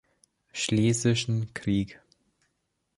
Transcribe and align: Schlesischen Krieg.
Schlesischen 0.51 1.53
Krieg. 1.53 2.01